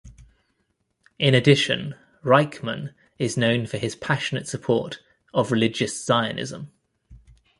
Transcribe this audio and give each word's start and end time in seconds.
In 1.19 1.35
addition, 1.35 1.93
Reichman 2.23 2.95
is 3.19 3.37
known 3.37 3.67
for 3.67 3.77
his 3.77 3.95
passionate 3.95 4.47
support 4.47 4.99
of 5.31 5.51
Religious 5.51 6.03
Zionism. 6.03 6.71